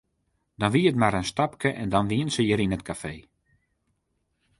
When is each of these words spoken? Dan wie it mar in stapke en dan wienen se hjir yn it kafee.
Dan 0.59 0.71
wie 0.73 0.87
it 0.89 0.99
mar 1.01 1.15
in 1.21 1.29
stapke 1.33 1.69
en 1.81 1.89
dan 1.93 2.07
wienen 2.09 2.33
se 2.35 2.41
hjir 2.45 2.63
yn 2.63 2.75
it 2.77 2.87
kafee. 2.87 3.25